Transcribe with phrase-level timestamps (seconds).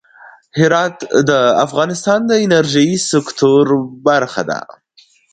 [0.59, 0.97] هرات
[1.29, 1.31] د
[1.65, 3.65] افغانستان د انرژۍ سکتور
[4.07, 4.59] برخه ده.